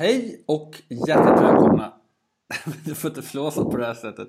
[0.00, 1.92] Hej och hjärtligt välkomna.
[2.84, 4.28] Du får inte flåsa på det här sättet.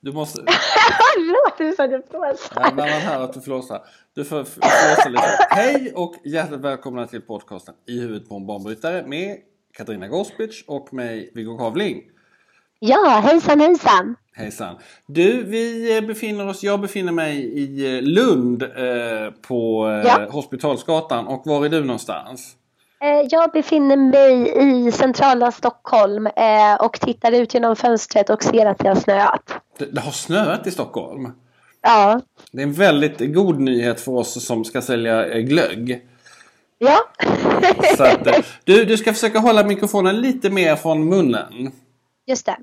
[0.00, 0.40] Du måste...
[0.46, 2.60] Förlåt, du sa det flåsa.
[2.60, 3.82] Nej, man hör att du flåsar.
[4.14, 5.46] Du får flåsa lite.
[5.50, 9.36] Hej och hjärtligt välkomna till podcasten I huvudet på en banbrytare med
[9.72, 12.02] Katarina Gospic och mig Viggo Kavling.
[12.78, 14.16] Ja, hejsan hejsan.
[14.32, 14.76] Hejsan.
[15.06, 20.28] Du, vi eh, befinner oss, jag befinner mig i eh, Lund eh, på eh, Ja.
[20.30, 21.26] Hospitalsgatan.
[21.26, 22.56] Och var är du någonstans?
[23.02, 24.52] Eh, Jag befinner mig
[24.86, 29.54] i centrala Stockholm eh, och tittar ut genom fönstret och ser att det har snöat.
[29.78, 31.32] Det, det har snöat i Stockholm.
[31.82, 32.20] Ja,
[32.52, 36.00] Det är en väldigt god nyhet för oss som ska sälja eh, glögg.
[36.78, 36.98] ja.
[37.96, 38.28] Så att,
[38.64, 41.72] du, du ska försöka hålla mikrofonen lite mer från munnen.
[42.26, 42.56] Just det.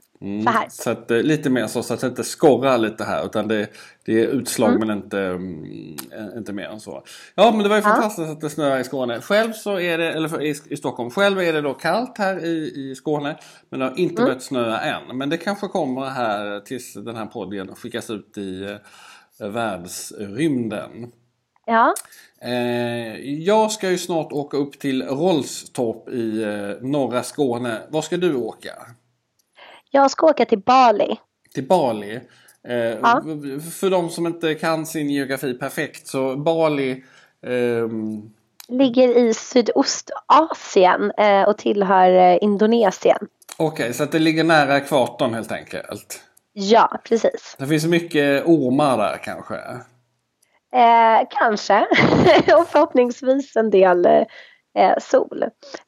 [0.44, 0.68] Så här.
[0.70, 3.26] Så att, eh, lite mer så, så att det inte skorrar lite här.
[3.26, 3.68] Utan det,
[4.06, 4.88] det är utslag Mm.
[4.88, 5.96] men inte, mm,
[6.38, 7.04] inte mer än så.
[7.36, 9.22] Ja men det var ju fantastiskt att det snöar i Skåne.
[9.22, 11.10] Själv så är det, eller i, i Stockholm.
[11.10, 13.38] Själv är det då kallt här i, i Skåne.
[13.70, 14.26] Men det har inte Mm.
[14.26, 15.18] börjat snöa än.
[15.18, 18.78] Men det kanske kommer här tills den här podden skickas ut i
[19.40, 21.12] eh, världsrymden.
[21.66, 21.94] Ja.
[22.42, 27.82] Eh, jag ska ju snart åka upp till Rollstorp i eh, norra Skåne.
[27.90, 28.74] Var ska du åka?
[29.90, 31.16] Jag ska åka till Bali.
[31.54, 32.20] Till Bali.
[32.68, 33.22] Eh, Ja.
[33.80, 37.04] För de som inte kan sin geografi perfekt så Bali
[37.48, 38.22] ehm,
[38.68, 43.28] Ligger i Sydostasien eh, och tillhör eh, Indonesien.
[43.58, 46.22] Okej, så att det ligger nära ekvatorn helt enkelt.
[46.54, 47.56] Ja, precis.
[47.60, 49.56] Det finns mycket ormar där kanske.
[50.74, 51.80] Eh, kanske.
[52.58, 54.08] och förhoppningsvis en del
[54.78, 55.44] eh, sol.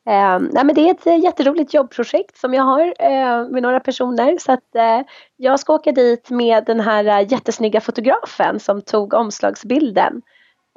[0.09, 3.79] Eh, nej, men det är ett eh, jätteroligt jobbprojekt som jag har eh, med några
[3.79, 4.37] personer.
[4.37, 5.01] Så att, eh,
[5.37, 10.21] jag ska åka dit med den här eh, jättesnygga fotografen som tog omslagsbilden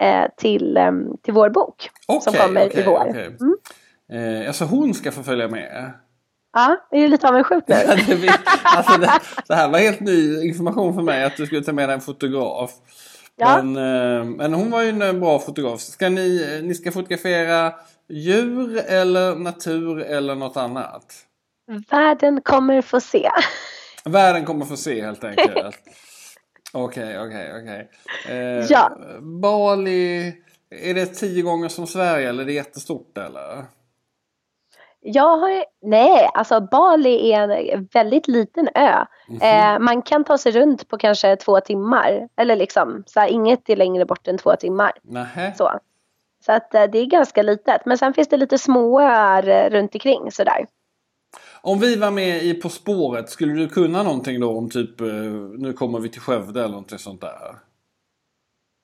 [0.03, 0.93] eh, till, eh,
[1.23, 3.07] till vår bok som Okej, kommer okej, i vår.
[3.11, 3.37] okej.
[3.41, 4.43] Mm.
[4.43, 5.93] Eh, alltså hon ska få följa med?
[6.53, 7.75] Ja, är du lite avundsjuk nu?
[8.63, 9.11] Alltså det,
[9.49, 12.01] det här var helt ny information för mig att du skulle ta med dig en
[12.01, 12.71] fotograf.
[13.37, 13.63] Ja.
[13.63, 15.81] Men, men hon var ju en bra fotograf.
[15.81, 17.73] Ska ni, ni ska fotografera
[18.09, 21.15] djur eller natur eller något annat?
[21.91, 23.31] Världen kommer få se.
[24.05, 25.77] Världen kommer få se helt enkelt.
[26.73, 27.91] Okej, okej, okej.
[28.29, 28.93] Eh, Ja.
[29.43, 30.33] Bali,
[30.71, 33.65] är det tio gånger som Sverige eller är det jättestort eller?
[35.07, 39.05] Jag har, nej, alltså Bali är en väldigt liten ö.
[39.29, 39.41] Mhm.
[39.43, 42.29] Eh, man kan ta sig runt på kanske två timmar.
[42.37, 44.93] Eller liksom, så här, inget är längre bort än två timmar.
[45.03, 45.55] Nähä.
[45.55, 45.79] Så,
[46.47, 47.87] så att eh, det är ganska litet.
[47.87, 50.67] Men sen finns det lite småöar eh, runt omkring sådär.
[51.63, 55.07] Om vi var med i På spåret, skulle du kunna någonting då om typ eh,
[55.59, 57.59] nu kommer vi till Skövde eller någonting sånt där?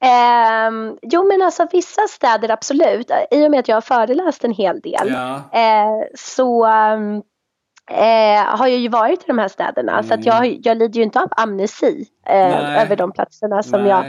[0.04, 3.10] Ehm, jo men alltså vissa städer absolut.
[3.30, 5.08] I och med att jag har föreläst en hel del.
[5.08, 5.34] Ja.
[5.52, 6.66] Eh, så
[7.90, 10.02] eh, har jag ju varit i de här städerna.
[10.02, 13.80] Så att jag, har- jag lider ju inte av amnesi eh, över de platserna som
[13.80, 13.90] Nej.
[13.90, 14.04] jag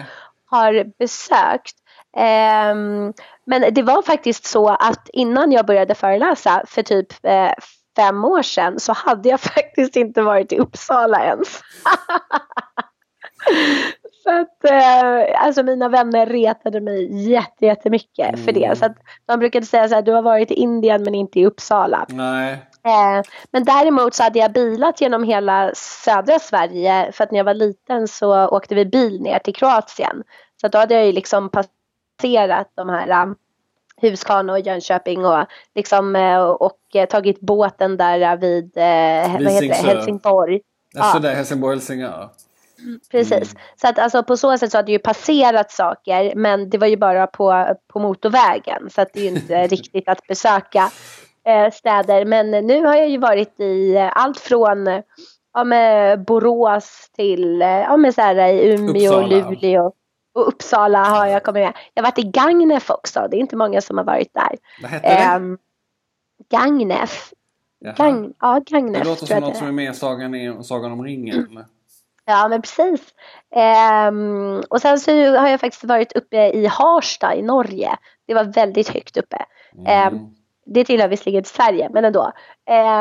[0.45, 1.75] har besökt.
[2.17, 3.13] Ehm,
[3.45, 7.51] men det var faktiskt så att innan jag började föreläsa för typ eh,
[7.95, 11.49] fem år sedan så hade jag faktiskt inte varit i Uppsala ens.
[14.23, 18.77] så att eh, alltså mina vänner retade mig jätte, jättemycket för det.
[18.77, 21.45] Så att de brukade säga så här, du har varit i Indien men inte i
[21.45, 22.05] Uppsala.
[22.09, 22.53] Nej.
[22.85, 27.45] Eh, men däremot så hade jag bilat genom hela södra Sverige för att när jag
[27.45, 30.23] var liten så åkte vi bil ner till Kroatien.
[30.61, 31.49] Så då hade jag ju liksom
[32.21, 33.35] passerat de här um,
[34.01, 35.45] Huskvarna och Jönköping och
[35.75, 39.73] liksom eh, och eh, tagit båten där eh, vid vad heter det?
[39.73, 40.61] Helsingborg.
[40.97, 41.21] Alltså Ja.
[41.21, 42.29] där Helsingborg, Helsingör.
[43.11, 43.55] Precis.
[43.81, 46.87] Så att alltså på så sätt så hade det ju passerat saker men det var
[46.87, 50.89] ju bara på, på motorvägen så att det är ju inte riktigt att besöka
[51.47, 52.25] eh, städer.
[52.25, 55.01] Men nu har jag ju varit i allt från
[55.53, 59.27] ja, med Borås till ja, med så här, i Umeå, Uppsala.
[59.27, 59.91] Luleå
[60.33, 61.73] och Uppsala har jag kommit med.
[61.93, 63.27] Jag har varit i Gagnef också.
[63.31, 64.57] Det är inte många som har varit där.
[64.81, 65.13] Vad hette det?
[65.13, 65.57] Ehm,
[66.49, 67.33] Gagnef.
[67.97, 71.03] Gang, ja, Gagnef Det låter som något som är med i Sagan, i Sagan om
[71.03, 71.65] ringen.
[72.25, 73.01] Ja men precis.
[73.55, 77.97] Ehm, och sen så har jag faktiskt varit uppe i Harstad i Norge.
[78.27, 79.45] Det var väldigt högt uppe.
[79.87, 80.35] Ehm,
[80.65, 82.31] det tillhör visserligen Sverige, men ändå.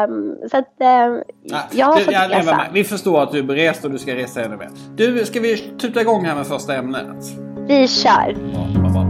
[0.08, 2.56] Um, så att um, Ja, jag har du, fått ja, resa.
[2.56, 4.68] men Vi förstår att du är berest och du ska resa ännu mer.
[4.96, 7.24] Du, ska vi tuta igång här med första ämnet?
[7.68, 8.36] Vi kör.
[8.54, 9.09] Ja,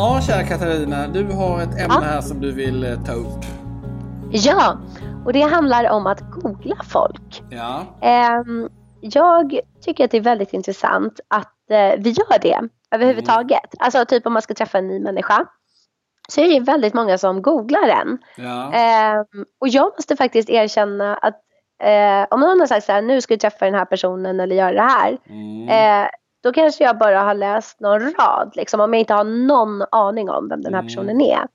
[0.00, 1.06] Ja, kära Katarina.
[1.08, 2.00] Du har ett ämne Ja.
[2.00, 3.44] här som du vill eh, ta upp.
[4.32, 4.78] Ja,
[5.24, 7.42] och det handlar om att googla folk.
[7.50, 7.84] Ja.
[8.02, 8.68] Ehm,
[9.00, 12.60] jag tycker att det är väldigt intressant att eh, vi gör det
[12.90, 13.74] överhuvudtaget.
[13.78, 15.46] Alltså typ om man ska träffa en ny människa
[16.28, 18.18] så är det väldigt många som googlar en.
[18.36, 18.72] Ja.
[18.72, 19.24] Ehm,
[19.60, 21.40] och jag måste faktiskt erkänna att
[21.82, 24.56] eh, om någon har sagt så här, nu ska du träffa den här personen eller
[24.56, 25.18] göra det här.
[25.28, 25.68] Mm.
[25.68, 26.08] Eh,
[26.42, 30.30] då kanske jag bara har läst någon rad, liksom, om jag inte har någon aning
[30.30, 30.86] om vem den här Mm.
[30.88, 31.46] personen är.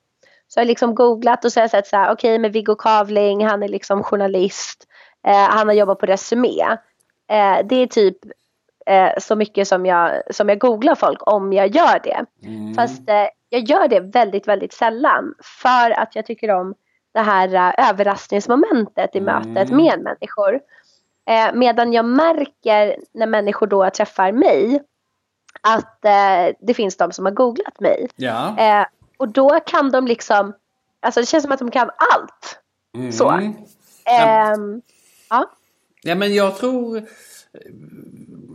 [0.47, 2.75] Så jag har liksom googlat och så har jag sett så här, okej med Viggo
[2.75, 4.87] Kavling, han är liksom journalist,
[5.27, 6.61] eh, han har jobbat på Resumé.
[7.29, 8.17] Eh, det är typ
[8.85, 12.25] eh, så mycket som jag, som jag googlar folk om jag gör det.
[12.47, 12.73] Mm.
[12.73, 15.33] Fast eh, jag gör det väldigt, väldigt sällan
[15.63, 16.73] för att jag tycker om
[17.13, 19.77] det här eh, överraskningsmomentet i mötet Mm.
[19.85, 20.59] med människor.
[21.25, 24.83] Eh, medan jag märker när människor då träffar mig
[25.61, 28.07] att eh, det finns de som har googlat mig.
[28.15, 28.57] Ja.
[28.57, 28.85] Eh,
[29.17, 30.53] och då kan de liksom,
[30.99, 32.59] alltså det känns som att de kan allt.
[32.95, 33.11] Mm.
[33.11, 33.53] Så.
[34.05, 34.11] Ja.
[34.11, 34.81] Ehm,
[35.29, 35.49] ja.
[36.01, 37.03] Ja men jag tror...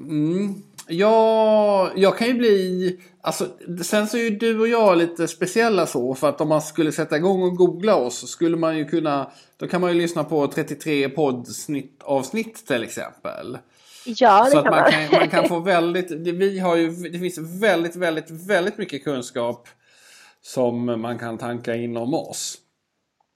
[0.09, 3.01] Mm, ja, jag kan ju bli...
[3.21, 3.47] Alltså,
[3.83, 6.15] sen så är ju du och jag lite speciella så.
[6.15, 9.31] För att om man skulle sätta igång och googla oss så skulle man ju kunna...
[9.57, 13.59] Då kan man ju lyssna på 33 poddsnitt avsnitt till exempel.
[14.05, 14.93] ja, det så att kan man man.
[14.93, 16.11] kan, man kan få väldigt...
[16.11, 19.69] Vi har ju, det finns väldigt, väldigt, väldigt mycket kunskap
[20.43, 22.59] som man kan tanka inom oss.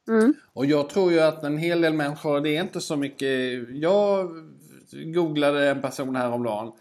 [0.09, 0.35] Mm.
[0.53, 3.59] Och jag tror ju att en hel del människor, det är inte så mycket...
[3.71, 4.31] Jag
[5.15, 6.73] googlade en person häromdagen.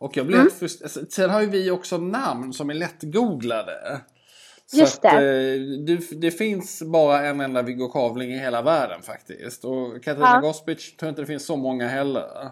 [0.00, 0.52] Och jag blev Mm.
[0.60, 4.00] frust- alltså, Sen har ju vi också namn som är lättgooglade.
[4.66, 5.52] Så Just att, det.
[5.54, 6.20] eh, det.
[6.20, 9.64] Det finns bara en enda Viggo Kavling i hela världen faktiskt.
[9.64, 10.40] Och Katarina Ja.
[10.40, 12.50] Gospic tror jag inte det finns så många heller.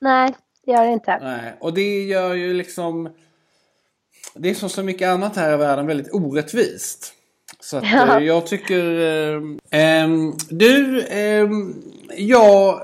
[0.00, 0.34] Nej,
[0.66, 1.18] det gör det inte.
[1.22, 3.08] Nej, och det gör ju liksom...
[4.34, 7.12] Det är som så mycket annat här i världen väldigt orättvist.
[7.60, 8.16] Så att Ja.
[8.20, 9.00] eh, jag tycker...
[9.00, 11.04] Eh, ehm, du,
[12.16, 12.80] jag...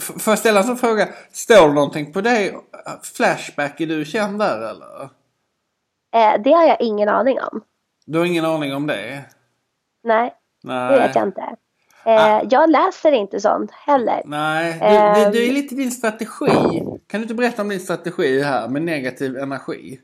[0.00, 1.08] Får jag ställa en sån fråga?
[1.32, 2.56] Står det någonting på dig?
[3.16, 5.02] Flashback, är du känd där eller?
[6.14, 7.60] Eh, det har jag ingen aning om.
[8.06, 9.24] Du har ingen aning om det?
[10.04, 10.92] Nej, Nej.
[10.92, 11.56] det vet jag inte.
[12.04, 14.22] Eh, Jag läser inte sånt heller.
[14.24, 15.32] Nej, det, Ehm.
[15.32, 16.82] det är lite din strategi.
[17.06, 20.00] Kan du inte berätta om din strategi här med negativ energi?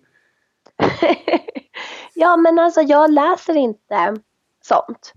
[2.15, 4.17] ja, men alltså jag läser inte
[4.65, 5.13] sånt.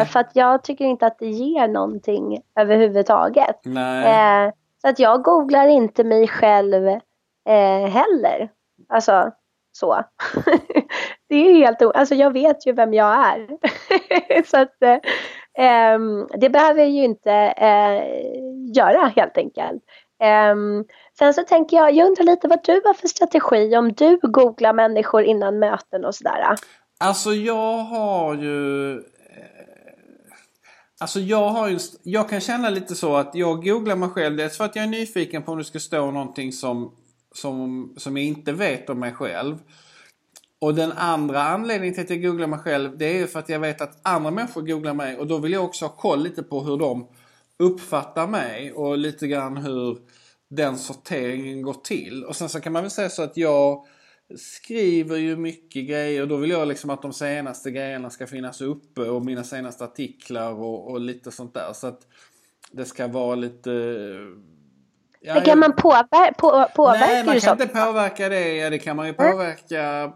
[0.00, 3.66] Eh, för att jag tycker inte att det ger någonting överhuvudtaget.
[4.46, 4.52] Eh,
[4.82, 6.86] så att jag googlar inte mig själv
[7.48, 8.48] eh, heller.
[8.88, 9.30] Alltså
[9.72, 10.02] så.
[11.28, 13.48] det är helt o- Alltså jag vet ju vem jag är.
[14.50, 14.98] så att eh,
[15.58, 18.02] ehm, det behöver jag ju inte eh,
[18.76, 19.82] göra helt enkelt.
[20.22, 20.84] Ehm,
[21.18, 24.72] sen så tänker jag, jag undrar lite vad du har för strategi om du googlar
[24.72, 26.44] människor innan möten och sådär.
[27.00, 29.00] Alltså jag har ju...
[31.00, 31.78] Alltså jag har ju...
[32.02, 34.36] Jag kan känna lite så att jag googlar mig själv.
[34.36, 36.94] Dels för att jag är nyfiken på om det ska stå någonting som,
[37.34, 39.58] som, som jag inte vet om mig själv.
[40.60, 43.48] Och den andra anledningen till att jag googlar mig själv det är ju för att
[43.48, 46.42] jag vet att andra människor googlar mig och då vill jag också ha koll lite
[46.42, 47.08] på hur de
[47.58, 49.98] uppfattar mig och lite grann hur
[50.50, 52.24] den sorteringen går till.
[52.24, 53.86] Och sen så kan man väl säga så att jag
[54.36, 58.60] skriver ju mycket grejer och då vill jag liksom att de senaste grejerna ska finnas
[58.60, 61.72] uppe och mina senaste artiklar och, och lite sånt där.
[61.72, 62.06] Så att
[62.72, 63.70] det ska vara lite...
[65.26, 68.54] Ja, Men kan man påver- på, påverka Nej, man kan inte påverka det.
[68.54, 70.12] Ja, det kan man ju påverka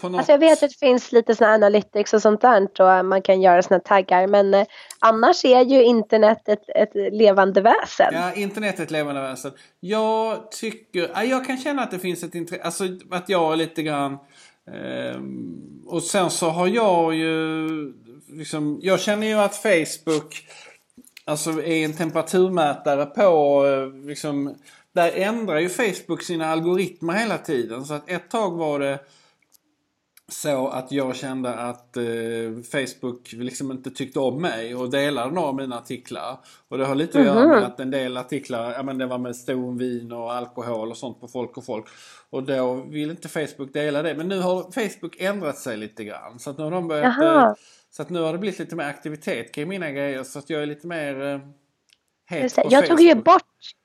[0.00, 0.18] på något...
[0.18, 3.42] Alltså jag vet att det finns lite såna analytics och sånt där och man kan
[3.42, 4.66] göra såna taggar men eh,
[4.98, 8.08] annars är ju internet ett, ett levande väsen.
[8.12, 9.52] Ja, internet är ett levande väsen.
[9.80, 11.10] Jag tycker...
[11.14, 12.62] Ja, jag kan känna att det finns ett intresse.
[12.64, 14.18] Alltså att jag är lite grann...
[14.72, 17.68] ehm, och sen så har jag ju...
[18.32, 20.34] Liksom, jag känner ju att Facebook
[21.28, 23.66] alltså är en temperaturmätare på...
[23.66, 24.54] Eh, liksom,
[24.92, 27.84] där ändrar ju Facebook sina algoritmer hela tiden.
[27.84, 28.98] Så att ett tag var det
[30.32, 32.02] så att jag kände att eh,
[32.72, 36.38] Facebook liksom inte tyckte om mig och delade några av mina artiklar.
[36.68, 39.18] Och det har lite att göra med att en del artiklar, ja men det var
[39.18, 41.84] med ston, vin och alkohol och sånt på folk och folk.
[42.30, 44.14] Och då vill inte Facebook dela det.
[44.14, 46.38] Men nu har Facebook ändrat sig lite grann.
[46.38, 47.22] Så att nu har de börjat...
[47.22, 47.52] Eh,
[47.90, 50.24] så att nu har det blivit lite mer aktivitet kring mina grejer.
[50.24, 51.40] Så att jag är lite mer eh,
[52.30, 53.24] het på Jag tog ju Facebook.
[53.24, 53.42] bort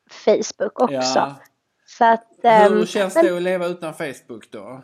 [0.10, 1.20] Facebook också.
[1.20, 1.36] Ja.
[1.86, 4.84] Så att, Hur ehm, känns men det att leva utan Facebook då?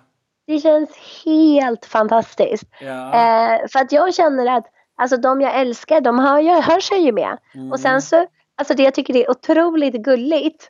[0.50, 0.90] Det känns
[1.26, 2.64] helt fantastiskt.
[2.80, 3.14] Ja.
[3.14, 4.66] Eh, för att jag känner att
[4.98, 7.38] alltså, de jag älskar, de hör, jag hör sig ju med.
[7.56, 7.72] Mm.
[7.72, 8.26] Och sen så,
[8.58, 10.70] alltså det jag tycker är otroligt gulligt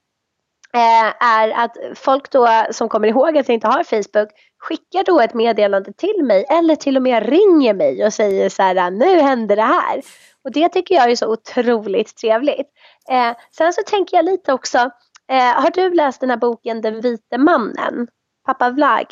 [0.74, 5.19] eh, är att folk då som kommer ihåg att jag inte har Facebook skickar då
[5.19, 9.21] ett meddelande till mig eller till och med ringer mig och säger så här nu
[9.21, 10.01] händer det här.
[10.43, 12.67] Och det tycker jag är så otroligt trevligt.
[13.12, 14.77] Eh, sen så tänker jag lite också,
[15.31, 18.07] eh, har du läst den här boken Den vite mannen?
[18.45, 19.05] Pappa Vlag?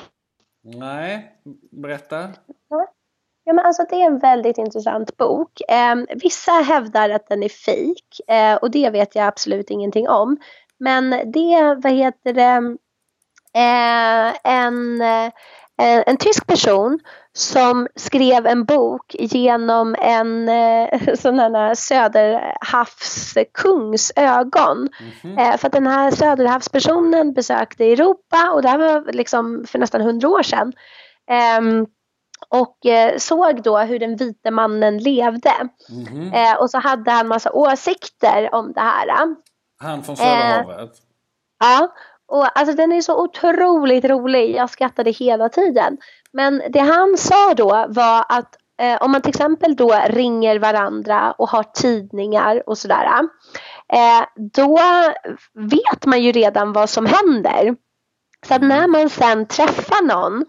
[0.75, 1.31] Nej,
[1.71, 2.29] berätta.
[3.43, 5.61] Ja, men alltså, det är en väldigt intressant bok.
[5.69, 10.37] Eh, vissa hävdar att den är fejk eh, och det vet jag absolut ingenting om.
[10.77, 12.77] Men det, vad heter det,
[13.53, 15.31] eh, en, eh,
[15.81, 16.99] eh, en tysk person
[17.33, 24.89] som skrev en bok genom en eh, sån här söderhavskungs ögon.
[25.23, 25.37] Mhm.
[25.37, 30.01] Eh, för att den här söderhavspersonen besökte Europa och det här var liksom för nästan
[30.01, 30.73] hundra år sedan.
[31.29, 31.85] Ehm,
[32.49, 35.53] och eh, såg då hur den vite mannen levde.
[35.89, 36.33] Mhm.
[36.33, 39.07] Eh, och så hade han massa åsikter om det här.
[39.79, 40.89] Han från Södra Eh.
[41.59, 41.93] Ja,
[42.27, 44.55] och alltså den är så otroligt rolig.
[44.55, 45.97] Jag skrattade hela tiden.
[46.31, 51.31] Men det han sa då var att eh, om man till exempel då ringer varandra
[51.31, 53.07] och har tidningar och sådär.
[53.93, 54.79] Eh, då
[55.53, 57.75] vet man ju redan vad som händer.
[58.47, 60.45] Så att när man sen träffar någon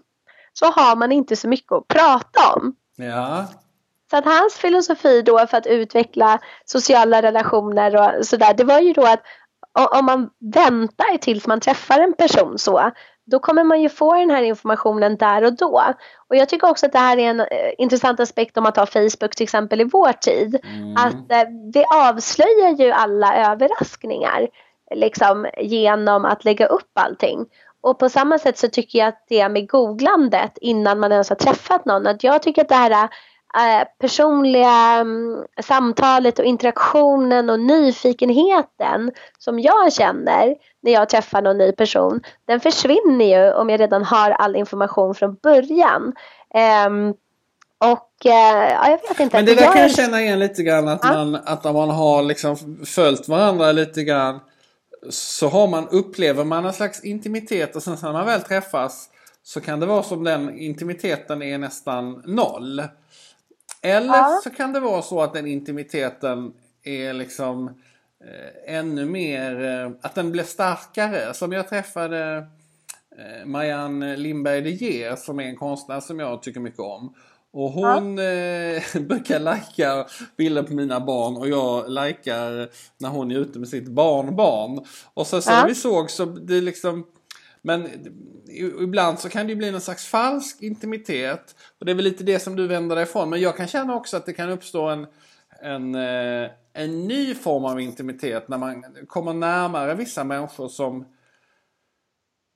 [0.52, 2.74] så har man inte så mycket att prata om.
[2.96, 3.46] Ja.
[4.10, 8.92] Så att hans filosofi då för att utveckla sociala relationer och sådär, det var ju
[8.92, 9.22] då att
[9.72, 12.90] om man väntar tills man träffar en person så,
[13.30, 15.82] då kommer man ju få den här informationen där och då.
[16.28, 17.46] Och jag tycker också att det här är en eh,
[17.78, 20.60] intressant aspekt om man tar Facebook till exempel i vår tid.
[20.96, 24.48] Att eh, det avslöjar ju alla överraskningar
[24.94, 27.46] liksom genom att lägga upp allting.
[27.80, 31.36] Och på samma sätt så tycker jag att det med googlandet innan man ens har
[31.36, 32.06] träffat någon.
[32.06, 33.08] Att jag tycker att det här
[34.00, 41.72] personliga mm, samtalet och interaktionen och nyfikenheten som jag känner när jag träffar någon ny
[41.72, 42.20] person.
[42.46, 46.12] Den försvinner ju om jag redan har all information från början.
[46.54, 47.14] Ehm,
[47.78, 49.36] och eh, ja, jag vet inte.
[49.36, 51.12] Men det där Jag kan jag känna igen lite grann att, Ja.
[51.12, 54.40] man, att om man har liksom följt varandra lite grann
[55.10, 59.08] så har man, upplever man en slags intimitet och sen när man väl träffas
[59.42, 62.82] så kan det vara som den intimiteten är nästan noll.
[63.82, 64.40] Eller Ja.
[64.44, 66.52] så kan det vara så att den intimiteten
[66.84, 67.68] är liksom
[68.24, 71.34] eh, ännu mer, eh, att den blir starkare.
[71.34, 72.46] Som jag träffade
[73.18, 77.14] eh, Marianne Lindberg de Geer som är en konstnär som jag tycker mycket om.
[77.52, 80.06] Och hon eh, brukar lajka
[80.36, 82.68] bilder på mina barn och jag likar
[82.98, 84.84] när hon är ute med sitt barnbarn.
[85.14, 85.60] Och så, så Ja.
[85.60, 87.06] när vi såg så det liksom
[87.62, 87.88] men
[88.80, 91.56] ibland så kan det ju bli någon slags falsk intimitet.
[91.78, 93.30] Och det är väl lite det som du vänder dig ifrån.
[93.30, 95.06] Men jag kan känna också att det kan uppstå en,
[95.62, 101.04] en, eh, en ny form av intimitet när man kommer närmare vissa människor som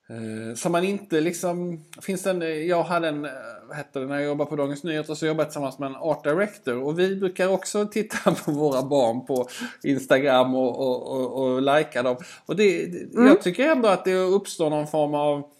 [0.09, 1.83] Eh, som man inte liksom...
[2.01, 3.31] Finns en, jag hade en, eh,
[3.67, 5.95] vad hette det, när jag jobbade på Dagens Nyheter så jobbade jag tillsammans med en
[5.95, 6.83] art director.
[6.83, 9.47] Och vi brukar också titta på våra barn på
[9.83, 12.15] Instagram och, och, och, och likea dem.
[12.45, 15.43] Och det, det- jag tycker ändå att det uppstår någon form av...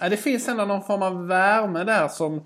[0.00, 2.42] Ja, det finns ändå någon form av värme där som,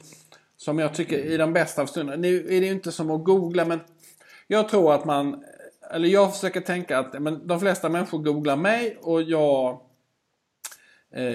[0.56, 2.16] som jag tycker i de bästa av stunder.
[2.16, 3.80] Nu är det ju inte som att googla men
[4.46, 5.44] jag tror att man...
[5.92, 9.80] Eller jag försöker tänka att men de flesta människor googlar mig och jag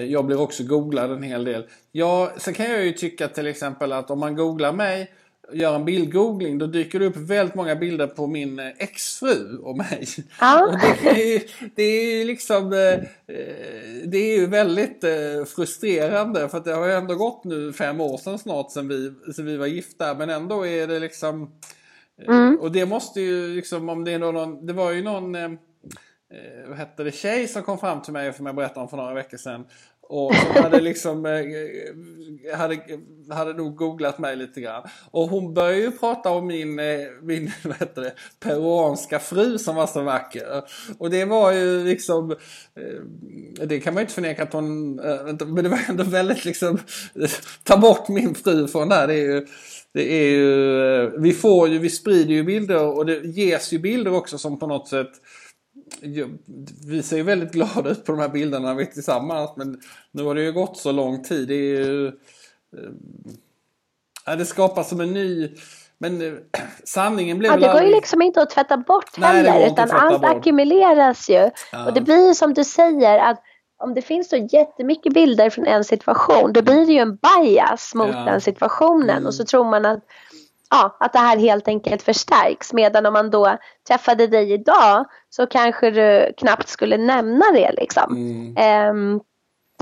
[0.08, 1.66] Jag blir också googlad en hel del.
[1.92, 5.12] Ja, sen kan jag ju tycka till exempel att om man googlar mig,
[5.52, 9.76] gör en bildgoogling, då dyker det upp väldigt många bilder på min eh, exfru och
[9.76, 10.06] mig.
[10.40, 10.66] Ja.
[10.72, 12.78] Och det, är, ju- det är ju liksom, eh,
[13.36, 17.72] eh, det är ju väldigt eh, frustrerande för att det har ju ändå gått nu
[17.72, 20.14] fem år sedan snart sedan vi, sedan vi var gifta.
[20.14, 21.50] Men ändå är det liksom,
[22.28, 25.36] eh, och det måste ju liksom, om det är någon, det var ju någon
[26.32, 28.96] eh, vad hette det, tjej som kom fram till mig som jag berättade om för
[28.96, 29.64] några veckor sedan.
[30.08, 32.78] Och som hade liksom eh, eh, hade,
[33.30, 34.82] hade nog googlat mig lite grann.
[35.10, 39.76] Och hon började ju prata om min, eh, min vad heter det, peruanska fru som
[39.76, 40.62] var så vacker.
[40.98, 45.46] Och det var ju liksom, eh, det kan man ju inte förneka att hon, eh,
[45.46, 46.78] men det var ändå väldigt liksom,
[47.62, 49.06] ta bort min fru från det här.
[49.06, 49.46] Det är ju,
[49.94, 53.78] det är ju, eh, vi får ju, vi sprider ju bilder och det ges ju
[53.78, 55.10] bilder också som på något sätt
[56.86, 59.50] vi ser ju väldigt glada ut på de här bilderna när vi är tillsammans.
[59.56, 59.80] Men
[60.10, 61.48] nu har det ju gått så lång tid.
[61.48, 62.06] Det är ju...
[64.26, 65.54] Äh, det skapas som en ny...
[65.98, 66.32] Men eh,
[66.84, 67.88] sanningen blir ja, väl Det går aldrig...
[67.88, 69.72] ju liksom inte att tvätta bort Nej, heller.
[69.72, 70.30] Utan allt bort.
[70.30, 71.50] ackumuleras ju.
[71.72, 71.86] Ja.
[71.86, 73.42] Och det blir ju som du säger att
[73.78, 77.94] om det finns så jättemycket bilder från en situation då blir det ju en bias
[77.94, 78.24] mot Ja.
[78.24, 79.10] den situationen.
[79.10, 79.26] Mm.
[79.26, 80.04] Och så tror man att
[80.70, 82.72] ja, att det här helt enkelt förstärks.
[82.72, 83.56] Medan om man då
[83.88, 88.16] träffade dig idag så kanske du knappt skulle nämna det liksom.
[88.16, 88.54] Mm.
[88.56, 89.20] Ehm,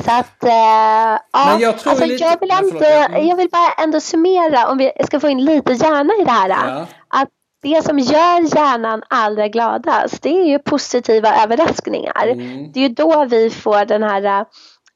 [0.04, 3.06] så att, eh, ja, jag tror alltså, lite- jag, vill ja.
[3.06, 3.26] Mm.
[3.26, 6.48] jag vill bara ändå summera om vi ska få in lite hjärna i det här.
[6.48, 6.86] Ja.
[7.08, 7.28] Att
[7.62, 12.26] det som gör hjärnan allra gladast det är ju positiva överraskningar.
[12.26, 12.72] Mm.
[12.72, 14.44] Det är ju då vi får den här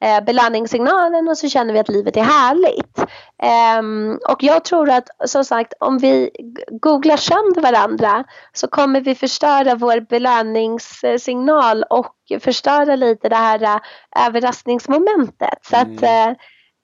[0.04, 2.99] eh, belöningssignalen och så känner vi att livet är härligt.
[3.42, 6.30] Ehm, och jag tror att som sagt om vi
[6.71, 13.80] googlar sönder varandra så kommer vi förstöra vår belöningssignal och förstöra lite det här eh,
[14.26, 15.59] överraskningsmomentet.
[15.62, 16.28] Så att eh,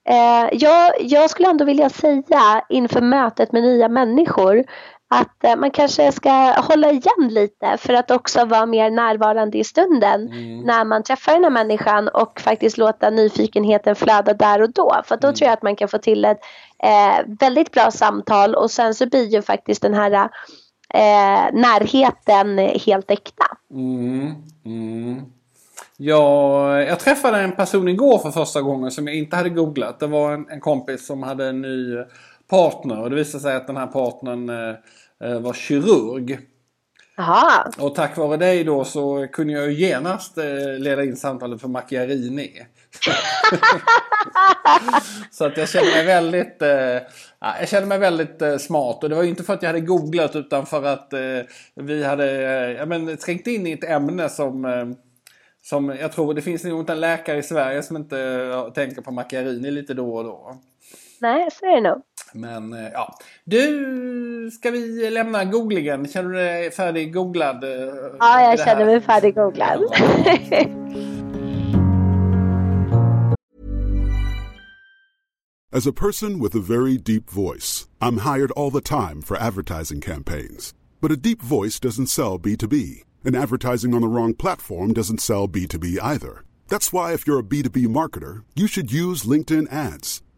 [0.09, 4.65] eh, jag, jag skulle ändå vilja säga inför mötet med nya människor
[5.09, 9.65] att eh, man kanske ska hålla igen lite för att också vara mer närvarande i
[9.65, 10.31] stunden
[10.65, 15.03] när man träffar den här människan och faktiskt låta nyfikenheten flöda där och då.
[15.05, 16.41] För då tror jag att man kan få till ett
[16.83, 20.13] eh, väldigt bra samtal och sen så blir ju faktiskt den här
[20.95, 23.47] eh, närheten helt äkta.
[23.71, 24.35] Mm,
[24.65, 25.23] mm.
[25.97, 30.01] Jag, jag träffade en person igår för första gången som jag inte hade googlat.
[30.01, 31.97] Det var en, en kompis som hade en ny
[32.49, 34.75] partner och det visade sig att den här partnern eh,
[35.25, 36.39] eh, var kirurg.
[37.17, 41.61] Jaha, Och tack vare dig då så kunde jag ju genast eh, leda in samtalet
[41.61, 42.51] för Macchiarini.
[45.31, 47.03] så att jag känner mig väldigt, eh,
[47.41, 49.03] ja, jag känner mig väldigt eh, smart.
[49.03, 51.41] Och det var inte för att jag hade googlat utan för att eh,
[51.75, 52.27] vi hade
[52.73, 54.95] ja, men, trängt in i ett ämne som
[55.63, 59.11] som jag tror det finns nog inte en läkare i Sverige som inte tänker på
[59.11, 60.57] Macchiarini lite då och då.
[61.21, 62.03] Nej så är det nog.
[62.33, 63.19] Men eh, ja.
[63.45, 66.09] Du, ska vi lämna googlingen?
[66.09, 67.65] Känner du dig färdig googlad?
[67.65, 67.71] eh,
[68.19, 69.81] Ja, jag känner mig färdiggooglad.
[75.73, 80.01] As a person with a very deep voice, I'm hired all the time for advertising
[80.01, 80.75] campaigns.
[81.01, 85.49] But a deep voice doesn't sell B2B, and advertising on the wrong platform doesn't sell
[85.49, 86.45] B2B either.
[86.69, 90.23] That's why, if you're a B2B marketer, you should use LinkedIn ads.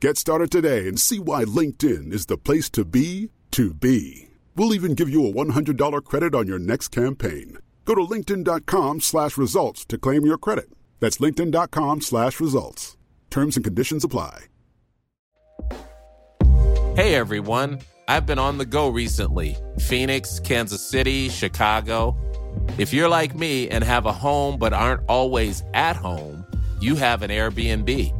[0.00, 4.30] Get started today and see why LinkedIn is the place to be to be.
[4.56, 7.58] We'll even give you a $100 credit on your next campaign.
[7.84, 10.70] Go to linkedin.com slash results to claim your credit.
[11.00, 12.96] That's linkedin.com slash results.
[13.28, 14.44] Terms and conditions apply.
[16.96, 22.16] Hey everyone, I've been on the go recently Phoenix, Kansas City, Chicago.
[22.78, 26.46] If you're like me and have a home but aren't always at home,
[26.80, 28.19] you have an Airbnb.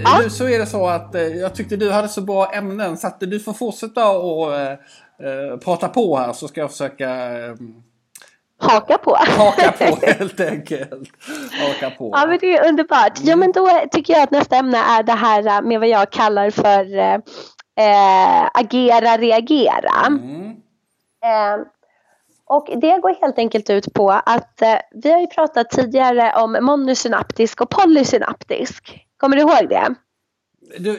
[0.00, 0.20] eh, Ja?
[0.22, 3.06] nu så är det så att eh, jag tyckte du hade så bra ämnen så
[3.06, 7.54] att du får fortsätta och eh, eh, prata på här så ska jag försöka eh,
[8.62, 9.16] Haka på.
[9.38, 11.08] haka på helt enkelt.
[11.60, 12.10] Haka på.
[12.16, 13.18] Ja men det är underbart.
[13.22, 16.10] Ja men då tycker jag att nästa ämne är det här eh, med vad jag
[16.12, 17.14] kallar för eh,
[17.86, 20.06] eh, agera reagera.
[20.06, 20.50] Mm.
[21.24, 21.66] Eh,
[22.46, 26.58] och det går helt enkelt ut på att eh, vi har ju pratat tidigare om
[26.60, 29.00] monosynaptisk och polysynaptisk.
[29.20, 29.94] Kommer du ihåg det?
[30.78, 30.92] Du,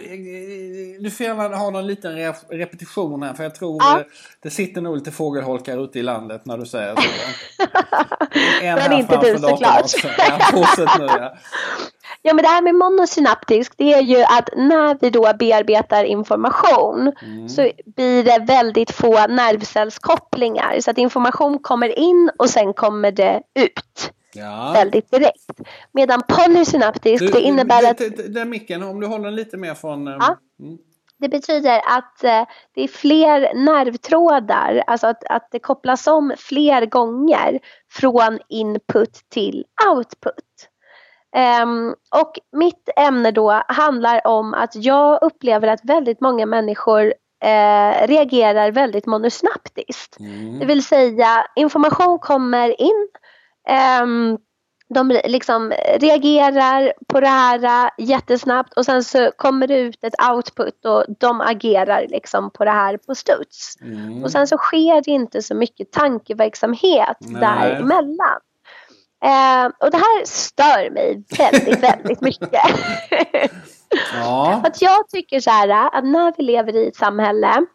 [1.02, 3.98] du får gärna ha någon liten re- repetition här för jag tror Ja.
[3.98, 4.06] det,
[4.44, 7.02] det sitter nog lite fågelholkar ute i landet när du säger så.
[8.62, 9.86] En Men inte du, såklart.
[11.00, 11.08] nu.
[12.24, 17.12] Ja men det här med monosynaptisk det är ju att när vi då bearbetar information
[17.22, 17.50] Mm.
[17.50, 23.42] så blir det väldigt få nervcellskopplingar så att information kommer in och sen kommer det
[23.60, 24.72] ut ja.
[24.74, 25.62] väldigt direkt.
[25.92, 28.02] Medan polysynaptisk Du, det innebär att
[28.34, 30.08] Den micken, om du håller den lite mer från...
[30.08, 30.38] eh, Ja.
[30.60, 30.78] mm.
[31.18, 36.86] det betyder att eh, det är fler nervtrådar, alltså att, att det kopplas om fler
[36.86, 37.60] gånger
[37.92, 40.72] från input till output.
[41.36, 47.14] Ehm, och mitt ämne då handlar om att jag upplever att väldigt många människor
[47.44, 50.20] eh, reagerar väldigt monosnaptiskt.
[50.20, 50.60] Mm.
[50.60, 53.08] Det vill säga information kommer in,
[53.70, 54.38] ehm,
[54.94, 60.30] de liksom reagerar på det här äh, jättesnabbt och sen så kommer det ut ett
[60.32, 63.76] output och de agerar liksom på det här på studs.
[63.82, 64.24] Mm.
[64.24, 67.42] Och sen så sker det inte så mycket tankeverksamhet Nej.
[67.42, 68.40] däremellan.
[69.24, 72.62] Eh, och det här stör mig väldigt, väldigt mycket.
[74.14, 74.62] Ja.
[74.66, 77.66] att jag tycker så här att när vi lever i ett samhälle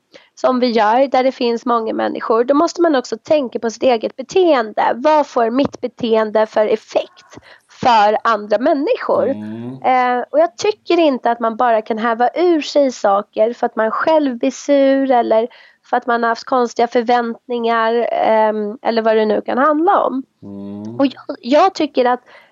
[0.41, 3.83] som vi gör där det finns många människor då måste man också tänka på sitt
[3.83, 4.93] eget beteende.
[4.95, 7.39] Vad får mitt beteende för effekt
[7.81, 9.29] för andra människor?
[9.29, 9.83] Mm.
[9.83, 13.77] Eh, och jag tycker inte att man bara kan häva ur sig saker för att
[13.77, 15.49] man själv blir sur eller
[15.91, 20.23] för att man har haft konstiga förväntningar ehm, eller vad det nu kan handla om.
[20.43, 20.97] Mm.
[20.97, 22.46] Och jag, jag tycker att eh,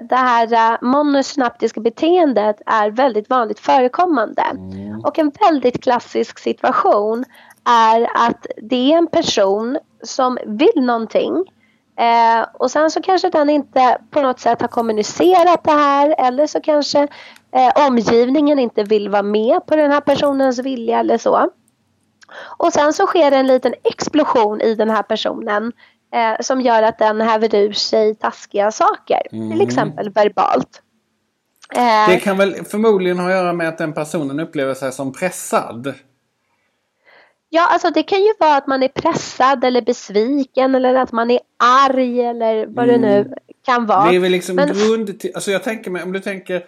[0.00, 4.42] det här eh, monosynaptiska beteendet är väldigt vanligt förekommande.
[4.42, 5.00] Mm.
[5.00, 7.24] Och en väldigt klassisk situation
[7.64, 11.44] är att det är en person som vill någonting
[11.98, 16.46] eh, och sen så kanske den inte på något sätt har kommunicerat det här eller
[16.46, 17.08] så kanske
[17.52, 21.50] eh, omgivningen inte vill vara med på den här personens vilja eller så.
[22.58, 25.72] Och sen så sker en liten explosion i den här personen
[26.12, 30.82] eh, som gör att den häver ur sig taskiga saker, till exempel verbalt.
[31.76, 35.12] Eh, Det kan väl förmodligen ha att göra med att den personen upplever sig som
[35.12, 35.94] pressad.
[37.52, 41.30] Ja, alltså det kan ju vara att man är pressad eller besviken eller att man
[41.30, 41.40] är
[41.88, 44.00] arg eller vad det nu kan vara.
[44.00, 44.10] Mm.
[44.10, 46.64] Det är väl liksom Men- grund till, alltså jag tänker mig, om du tänker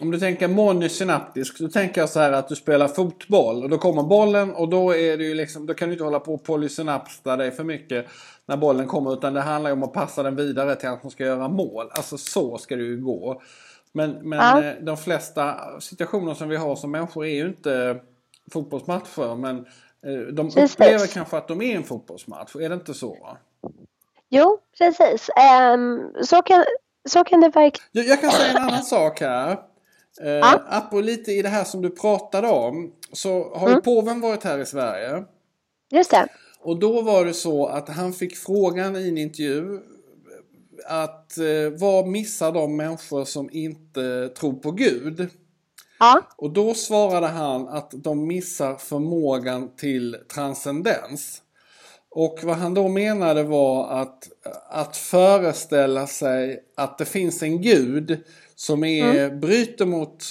[0.00, 3.78] om du tänker monosynaptisk, då tänker jag så här att du spelar fotboll och då
[3.78, 6.44] kommer bollen och då är det ju liksom, då kan du inte hålla på och
[6.44, 8.06] polysynapsa dig för mycket
[8.46, 11.10] när bollen kommer utan det handlar ju om att passa den vidare till att man
[11.10, 11.86] ska göra mål.
[11.90, 13.42] Alltså så ska det ju gå.
[13.92, 14.62] Men, men Ja.
[14.64, 18.00] eh, de flesta situationer som vi har som människor är ju inte
[18.52, 19.56] fotbollsmatcher men
[20.06, 20.74] eh, de Precis.
[20.74, 22.56] upplever kanske att de är en fotbollsmatch.
[22.56, 23.36] Är det inte så?
[24.28, 25.30] Jo, precis.
[25.36, 26.64] Ehm, så, kan,
[27.08, 27.88] så kan det verkligen...
[27.92, 29.56] Jag, jag kan säga en annan sak här.
[30.22, 30.62] Eh, Ja.
[30.68, 32.92] Apropå lite i det här som du pratade om.
[33.12, 33.74] Så har Mm.
[33.78, 35.24] ju påven varit här i Sverige.
[35.90, 36.26] Just det.
[36.60, 39.80] Och då var det så att han fick frågan i en intervju.
[40.88, 45.28] Att eh, vad missar de människor som inte tror på Gud?
[45.98, 51.42] Ja, Och då svarade han att de missar förmågan till transcendens.
[52.10, 54.28] Och vad han då menade var att,
[54.70, 58.24] att föreställa sig att det finns en gud
[58.56, 60.24] som är, bryter mot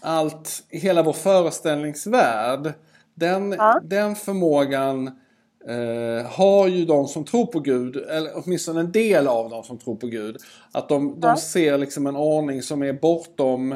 [0.00, 2.72] allt, hela vår föreställningsvärld.
[3.14, 3.80] Den, Ja.
[3.84, 5.06] den förmågan
[5.68, 9.78] eh, har ju de som tror på Gud, eller åtminstone en del av dem som
[9.78, 10.36] tror på Gud.
[10.72, 11.36] Att de, de Ja.
[11.36, 13.74] ser liksom en ordning som är bortom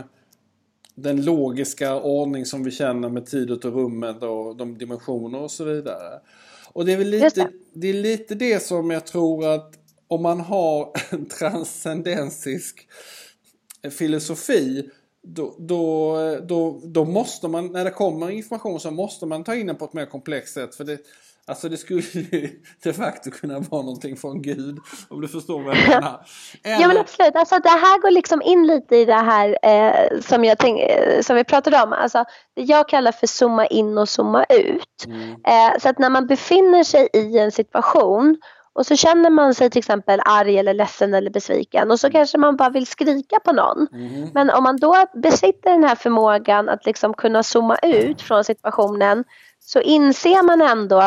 [0.94, 5.64] den logiska ordning som vi känner med tidet och rummet och de dimensioner och så
[5.64, 6.20] vidare.
[6.72, 7.50] Och det är väl lite det.
[7.74, 7.88] det.
[7.88, 9.72] är lite det som jag tror att
[10.08, 12.88] om man har en transcendensisk
[13.98, 14.90] filosofi
[15.22, 19.66] då, då, då, då måste man, när det kommer information så måste man ta in
[19.66, 20.74] den på ett mer komplext sätt.
[20.74, 20.98] För det,
[21.46, 24.78] alltså det skulle ju de facto kunna vara någonting från Gud.
[25.08, 26.20] Om du förstår vad jag menar.
[26.62, 27.36] ja men Eller- absolut.
[27.36, 31.20] Alltså, det här går liksom in lite i det här eh, som, jag tänk, eh,
[31.20, 31.92] som vi pratade om.
[31.92, 35.06] Alltså, det jag kallar för zooma in och zooma ut.
[35.06, 35.30] Mm.
[35.30, 38.36] Eh, så att när man befinner sig i en situation
[38.78, 42.38] och så känner man sig till exempel arg eller ledsen eller besviken och så kanske
[42.38, 43.88] man bara vill skrika på någon.
[43.92, 44.30] Mhm.
[44.34, 49.24] Men om man då besitter den här förmågan att liksom kunna zooma ut från situationen
[49.60, 51.00] så inser man ändå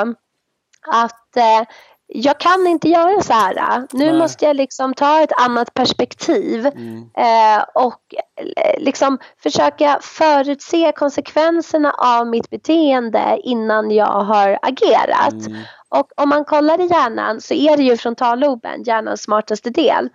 [0.88, 1.68] att eh,
[2.14, 3.88] jag kan inte göra så här.
[3.92, 4.20] Nu Nej.
[4.20, 6.98] måste jag liksom ta ett annat perspektiv Mm.
[7.18, 15.48] eh, och eh, liksom försöka förutse konsekvenserna av mitt beteende innan jag har agerat.
[15.48, 15.62] Mm.
[15.90, 20.10] Och om man kollar i hjärnan så är det ju frontalloben, hjärnans smartaste del,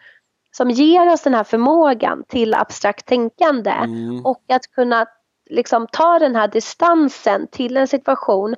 [0.56, 4.26] som ger oss den här förmågan till abstrakt tänkande Mm.
[4.26, 5.06] och att kunna
[5.50, 8.54] liksom ta den här distansen till en situation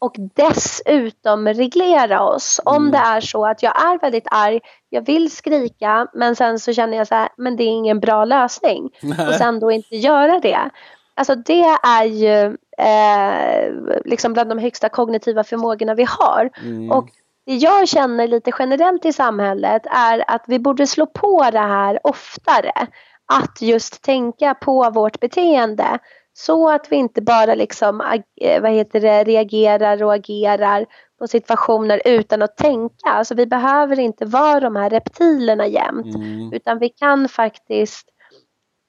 [0.00, 2.60] och dessutom reglera oss.
[2.64, 2.90] Om Mm.
[2.90, 6.96] det är så att jag är väldigt arg, jag vill skrika men sen så känner
[6.96, 8.90] jag så här, men det är ingen bra lösning.
[9.28, 10.70] Och sen då inte göra det.
[11.14, 13.72] Alltså det är ju eh,
[14.04, 16.50] liksom bland de högsta kognitiva förmågorna vi har.
[16.62, 16.90] Mm.
[16.90, 17.08] Och
[17.46, 21.98] det jag känner lite generellt i samhället är att vi borde slå på det här
[22.04, 22.72] oftare.
[23.32, 25.98] Att just tänka på vårt beteende.
[26.46, 28.00] Så att vi inte bara liksom,
[28.40, 30.86] eh, vad heter det, reagerar och agerar
[31.18, 33.10] på situationer utan att tänka.
[33.10, 36.14] Alltså vi behöver inte vara de här reptilerna jämt.
[36.14, 36.52] Mm.
[36.52, 38.08] Utan vi kan faktiskt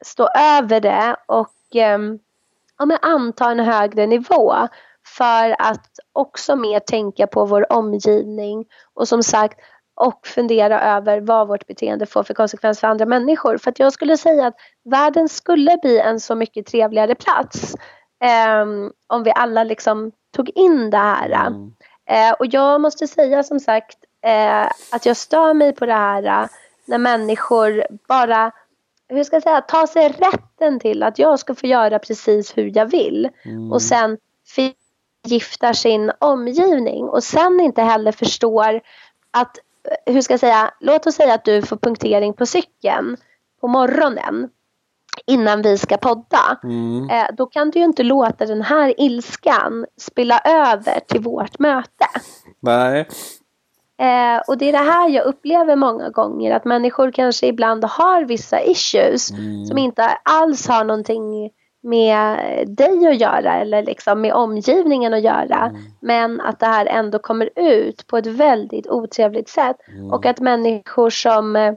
[0.05, 2.19] stå över det och ehm,
[2.77, 4.53] ja, men anta en högre nivå
[5.17, 9.59] för att också mer tänka på vår omgivning och som sagt
[10.01, 13.57] och fundera över vad vårt beteende får för konsekvenser för andra människor.
[13.57, 17.75] För att jag skulle säga att världen skulle bli en så mycket trevligare plats
[18.23, 21.31] ehm, om vi alla liksom tog in det här.
[21.31, 21.73] Mm.
[22.09, 26.23] Eh, och jag måste säga som sagt eh, att jag stör mig på det här
[26.23, 26.47] eh,
[26.85, 28.51] när människor bara,
[29.09, 32.71] hur ska jag säga, tar sig rätten till att jag ska få göra precis hur
[32.77, 33.29] jag vill.
[33.71, 34.17] Och sen
[34.55, 38.81] förgiftar sin omgivning och sen inte heller förstår
[39.31, 39.63] att, eh,
[40.05, 43.17] hur ska jag säga, låt oss säga att du får punktering på cykeln
[43.61, 44.49] på morgonen
[45.25, 46.59] innan vi ska podda.
[46.63, 47.09] Mm.
[47.09, 52.05] Eh, då kan du ju inte låta den här ilskan spilla över till vårt möte.
[52.59, 53.07] Nej.
[54.01, 58.25] Eh, och det är det här jag upplever många gånger att människor kanske ibland har
[58.25, 59.27] vissa issues
[59.67, 61.51] som inte alls har någonting
[61.83, 65.75] med dig att göra eller liksom med omgivningen att göra.
[65.99, 69.75] Men att det här ändå kommer ut på ett väldigt otrevligt sätt.
[70.11, 71.73] Och att människor som, eh,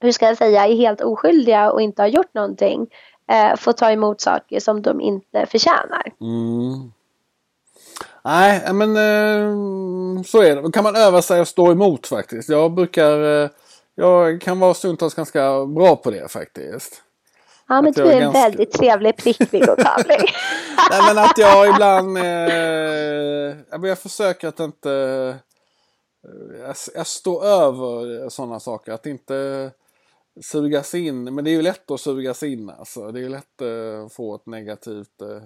[0.00, 2.86] hur ska jag säga, är helt oskyldiga och inte har gjort någonting
[3.30, 6.12] eh, får ta emot saker som de inte förtjänar.
[6.20, 6.92] Mm.
[8.24, 10.62] Nej, men eh, så är det.
[10.62, 12.48] Då kan man öva sig att stå emot faktiskt.
[12.48, 13.42] Jag brukar...
[13.44, 13.50] eh,
[13.94, 17.02] Jag kan vara stundtals ganska bra på det faktiskt.
[17.68, 20.18] Ja men du är en ganska- väldigt trevlig prickvillotavling.
[20.90, 22.18] Nej men att jag ibland...
[22.18, 24.90] Eh, jag försöker att inte...
[26.24, 28.92] Eh, jag, jag står över sådana saker.
[28.92, 29.70] Att inte
[30.42, 31.34] sugas in.
[31.34, 33.12] Men det är ju lätt att sugas in alltså.
[33.12, 35.22] Det är ju lätt eh, att få ett negativt...
[35.22, 35.42] Eh,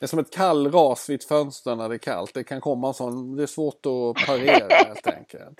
[0.00, 2.34] det är som ett kallras vid ett fönster när det är kallt.
[2.34, 3.36] Det kan komma en sån...
[3.36, 5.58] Det är svårt att parera helt enkelt.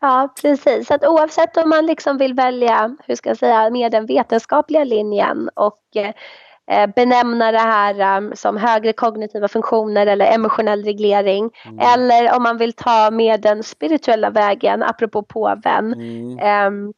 [0.00, 0.86] Ja, precis.
[0.86, 4.84] Så att oavsett om man liksom vill välja, hur ska jag säga, mer den vetenskapliga
[4.84, 11.50] linjen och eh, benämna det här um, som högre kognitiva funktioner eller emotionell reglering.
[11.80, 15.94] Eller om man vill ta mer den spirituella vägen, apropå påven.
[16.40, 16.92] ehm,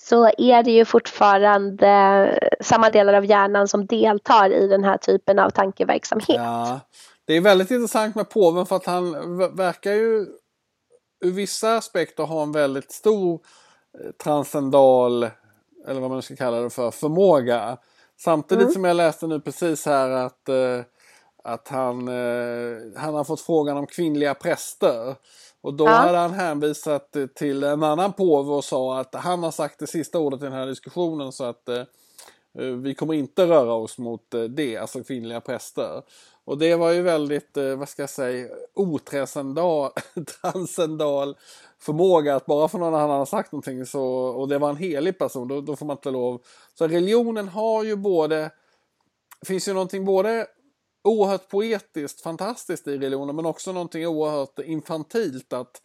[0.00, 5.38] så är det ju fortfarande samma delar av hjärnan som deltar i den här typen
[5.38, 6.28] av tankeverksamhet.
[6.28, 6.80] Ja,
[7.24, 9.12] det är väldigt intressant med påven för att han
[9.56, 10.26] verkar ju
[11.20, 13.40] ur vissa aspekter ha en väldigt stor
[14.00, 15.22] eh, transcendal,
[15.86, 17.78] eller vad man ska kalla det för, förmåga.
[18.20, 20.80] Samtidigt som jag läste nu precis här att, eh,
[21.44, 25.14] att han, eh, han har fått frågan om kvinnliga präster.
[25.60, 25.90] Och då Ja.
[25.90, 30.18] hade han hänvisat till en annan påve och sa att han har sagt det sista
[30.18, 31.82] ordet i den här diskussionen så att eh,
[32.58, 36.02] Eh, Vi kommer inte röra oss mot eh, det, alltså kvinnliga präster.
[36.48, 41.36] Och det var ju väldigt, eh, vad ska jag säga, otranscendal
[41.78, 45.18] förmåga att bara för någon annan har sagt någonting så, och det var en helig
[45.18, 46.42] person, då, då får man inte lov.
[46.74, 48.50] Så religionen har ju både,
[49.40, 50.46] det finns ju någonting både
[51.04, 55.82] oerhört poetiskt, fantastiskt i religionen, men också någonting oerhört infantilt att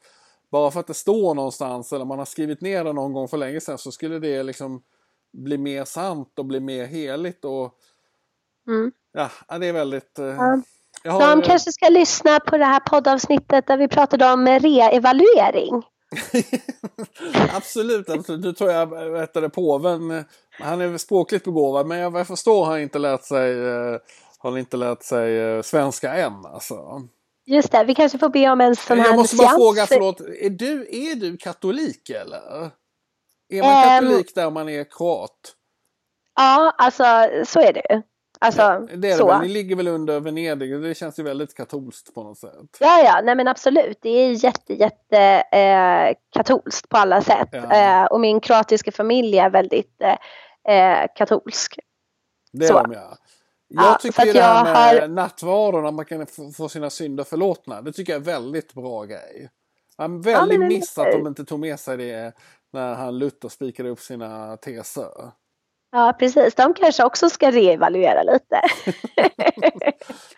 [0.52, 3.38] bara för att det står någonstans eller man har skrivit ner det någon gång för
[3.38, 4.84] länge sedan så skulle det liksom
[5.34, 7.80] bli mer sant och bli mer heligt och
[8.68, 10.20] Mm ja, det är väldigt...
[10.20, 10.62] eh, Ja.
[11.04, 15.84] Jag De har, kanske ska lyssna på det här poddavsnittet där vi pratade om reevaluering.
[17.56, 18.42] absolut, absolut.
[18.46, 20.26] Nu tror jag, vet det, påven,
[20.60, 23.98] han är språkligt begåvad men jag, jag förstår har han inte lärt sig, eh,
[24.40, 27.02] har han inte lärt sig eh, svenska än alltså.
[27.46, 29.58] Just det, vi kanske får be om en sån här Jag måste bara seans.
[29.62, 32.72] fråga, förlåt, är du, är du katolik eller?
[33.50, 34.04] Är man Ehm.
[34.04, 35.56] katolik där man är kroat?
[36.36, 37.04] Ja, alltså
[37.46, 38.02] så är det
[38.46, 39.28] Alltså, Det är det så.
[39.28, 42.78] väl, ni ligger väl under Venedig, det känns ju väldigt katolskt på något sätt.
[42.80, 43.98] Ja, ja, nej men absolut.
[44.02, 45.18] Det är jätte, jätte
[45.52, 47.50] eh, katolskt på alla sätt.
[47.52, 48.02] Ja.
[48.02, 50.02] Eh, och min kroatiska familj är väldigt
[50.66, 51.80] eh, eh, katolsk.
[52.52, 52.82] Det är Så.
[52.84, 53.18] de ja.
[53.68, 56.26] Jag Ja, tycker ju att det här med har- nattvarden, att man kan
[56.58, 57.82] få- sina synder förlåtna.
[57.82, 59.50] Det tycker jag är väldigt bra grej.
[59.98, 62.34] En Ja, väldig det- miss att de inte tog med sig det
[62.74, 65.32] när han Luther spikade upp sina teser.
[65.96, 66.56] Ja, precis.
[66.56, 68.62] De kanske också ska reevaluera lite.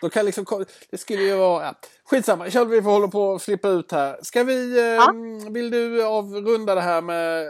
[0.00, 1.64] De kan liksom, det skulle ju vara...
[1.64, 1.74] Ja.
[2.04, 4.18] Skitsamma, känner vi får hålla på att flippa ut här.
[4.22, 4.78] Ska vi...
[4.78, 5.12] Eh, ja.
[5.50, 7.46] Vill du avrunda det här med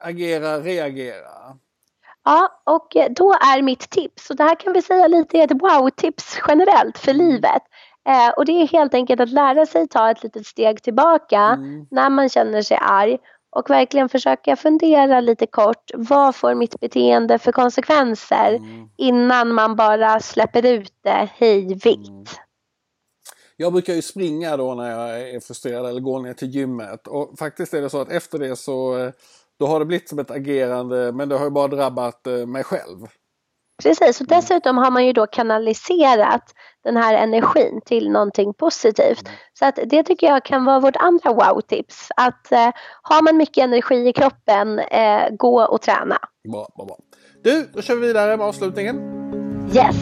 [0.00, 1.58] agera, reagera?
[2.24, 5.62] Ja, och då är mitt tips, och det här kan vi säga lite är ett
[5.62, 7.26] wow-tips generellt för mm.
[7.26, 7.62] livet.
[8.08, 11.86] Eh, och det är helt enkelt att lära sig ta ett litet steg tillbaka mm.
[11.90, 13.18] när man känner sig arg
[13.56, 15.90] och verkligen försöka fundera lite kort.
[15.94, 18.88] Vad får mitt beteende för konsekvenser mm.
[18.96, 22.08] innan man bara släpper ut det hej vilt.
[22.08, 22.24] Mm.
[23.56, 27.38] Jag brukar ju springa då när jag är frustrerad eller går ner till gymmet och
[27.38, 29.12] faktiskt är det så att efter det så eh,
[29.58, 32.64] då har det blivit som ett agerande men det har ju bara drabbat eh, mig
[32.64, 33.06] själv.
[33.82, 36.54] Precis, och dessutom har man ju då kanaliserat
[36.84, 39.22] den här energin till någonting positivt.
[39.26, 39.38] Mm.
[39.58, 42.08] Så att det tycker jag kan vara vårt andra wow-tips.
[42.16, 42.70] Att eh,
[43.02, 46.18] har man mycket energi i kroppen, eh, gå och träna.
[46.52, 46.96] Bra, bra, bra.
[47.44, 48.96] Du, då kör vi vidare med avslutningen.
[49.74, 49.96] Yes!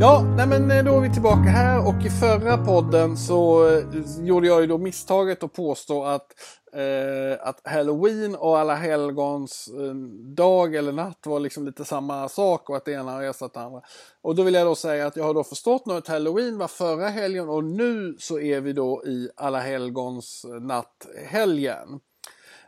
[0.00, 3.84] Ja, nej men eh, då är vi tillbaka här och i förra podden så eh,
[4.20, 6.26] gjorde jag ju då misstaget att påstå att,
[6.72, 9.94] eh, att Halloween och alla helgons eh,
[10.36, 13.60] dag eller natt var liksom lite samma sak och att det ena har ersatt det
[13.60, 13.80] andra.
[14.22, 16.68] Och då vill jag då säga att jag har då förstått nu att Halloween var
[16.68, 22.00] förra helgen och nu så är vi då i alla helgons eh, natt-helgen.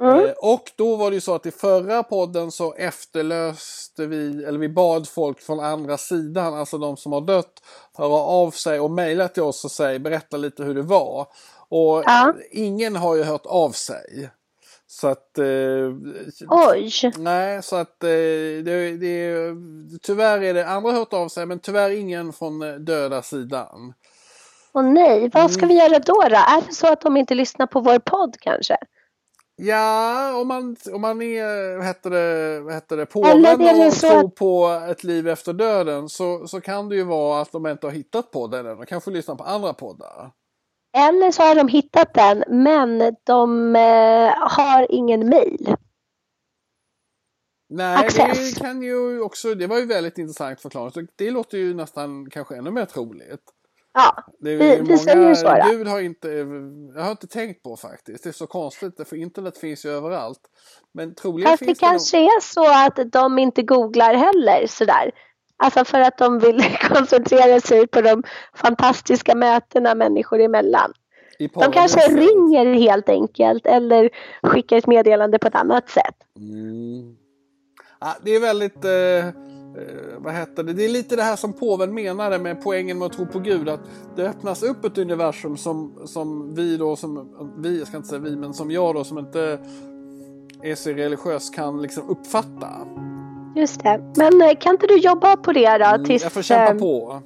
[0.01, 0.25] Mm.
[0.25, 4.59] Eh, och då var det ju så att i förra podden så efterlöste vi, eller
[4.59, 7.63] vi bad folk från andra sidan, alltså de som har dött,
[7.99, 11.27] höra av sig och mejla till oss och säga, berätta lite hur det var.
[11.69, 12.35] Och ja.
[12.51, 14.31] ingen har ju hört av sig.
[14.87, 15.39] Så att...
[15.39, 15.45] Eh,
[16.49, 16.91] Oj!
[17.17, 18.09] Nej, så att eh,
[18.65, 19.55] det, det,
[20.03, 23.95] tyvärr är det, andra har hört av sig men tyvärr ingen från eh, döda sidan.
[24.73, 25.69] Åh nej, vad ska mm.
[25.69, 26.37] vi göra då, då?
[26.37, 28.77] Är det så att de inte lyssnar på vår podd kanske?
[29.59, 33.39] Ja, om man, om man är vad heter det, vad heter det, påven
[33.87, 37.67] och tror på ett liv efter döden så, så kan det ju vara att de
[37.67, 38.77] inte har hittat podden än.
[38.77, 40.31] De kanske lyssnar på andra poddar.
[40.97, 45.77] Eller så har de hittat den men de eh, har ingen mail.
[47.69, 48.55] Nej, Access.
[48.55, 50.95] det kan ju också, det var ju väldigt intressant förklarat.
[51.17, 53.43] Det låter ju nästan kanske ännu mer troligt.
[53.99, 55.49] Ja, vi, vi säger så.
[55.49, 55.71] Då.
[55.71, 56.29] Gud har inte,
[56.95, 58.25] jag har inte tänkt på faktiskt.
[58.25, 60.41] Det är så konstigt för internet finns ju överallt.
[60.95, 62.27] Men troligen Fast finns det, det kanske någon...
[62.27, 65.11] är så att de inte googlar heller sådär.
[65.57, 68.23] Alltså för att de vill koncentrera sig på de
[68.55, 70.93] fantastiska mötena människor emellan.
[71.39, 74.11] De kanske ringer helt enkelt eller
[74.43, 76.17] skickar ett meddelande på ett annat sätt.
[76.37, 77.17] Mm.
[78.01, 80.73] Ja, det är väldigt eh eh, vad heter det?
[80.73, 83.69] Det är lite det här som påven menade med poängen med att tro på Gud.
[83.69, 83.81] Att
[84.17, 88.21] det öppnas upp ett universum som, som vi då, som, vi, jag ska inte säga
[88.21, 89.59] vi, men som jag då som inte
[90.63, 92.69] är så religiös kan liksom uppfatta.
[93.57, 94.13] Just det.
[94.17, 95.85] Men eh, kan inte du jobba på det då?
[95.85, 97.23] Mm, tills, jag får kämpa eh, på.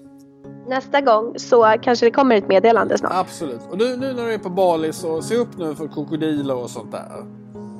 [0.69, 3.13] Nästa gång så kanske det kommer ett meddelande snart.
[3.15, 3.61] Absolut.
[3.71, 6.71] Och du, nu när du är på Bali så se upp nu för krokodiler och
[6.71, 7.27] sånt där.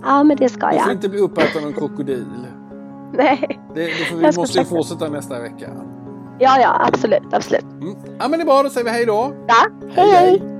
[0.03, 0.75] Ja, men det ska jag.
[0.75, 2.27] Du får inte bli uppäten av en krokodil.
[3.13, 3.61] Nej.
[3.75, 5.71] Det, det vi måste ju fortsätta nästa vecka.
[6.39, 7.63] Ja, ja, absolut, absolut.
[7.63, 7.97] Mm.
[8.19, 8.63] Ja, men det är bra.
[8.63, 9.33] Då säger vi hej då.
[9.47, 10.41] Ja, hej, hej.
[10.41, 10.60] hej.